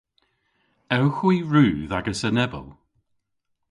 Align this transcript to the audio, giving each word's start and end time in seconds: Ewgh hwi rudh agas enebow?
Ewgh 0.97 1.15
hwi 1.21 1.35
rudh 1.53 1.91
agas 1.97 2.21
enebow? 2.29 2.67